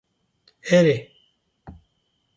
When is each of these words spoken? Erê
Erê 0.77 0.97